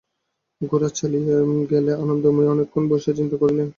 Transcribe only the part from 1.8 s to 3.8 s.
আনন্দময়ী অনেকক্ষণ বসিয়া চিন্তা করিলেন।